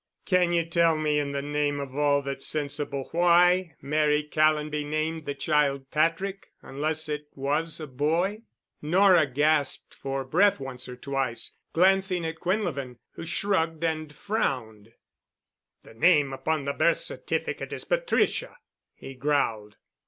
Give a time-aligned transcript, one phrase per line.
[0.25, 5.27] Can you tell me in the name of all that's sensible why Mary Callonby named
[5.27, 8.41] the child Patrick unless it was a boy?"
[8.81, 14.91] Nora gasped for breath once or twice, glancing at Quinlevin, who shrugged and frowned.
[15.83, 18.57] "The name upon the birth certificate is Patricia,"
[18.95, 19.75] he growled.